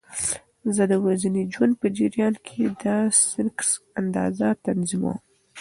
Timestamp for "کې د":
2.45-2.83